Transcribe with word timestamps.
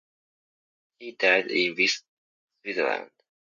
He 0.97 1.11
died 1.11 1.51
in 1.51 1.75
Visp, 1.75 2.01
Switzerland. 2.63 3.11